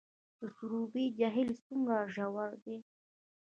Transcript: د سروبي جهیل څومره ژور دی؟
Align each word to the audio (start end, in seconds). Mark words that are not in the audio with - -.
د 0.39 0.41
سروبي 0.55 1.05
جهیل 1.19 1.49
څومره 1.65 1.97
ژور 2.13 2.51
دی؟ 2.63 2.77